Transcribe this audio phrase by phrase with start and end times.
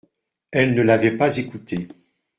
[0.49, 1.87] Elles ne l’avaient pas écoutée.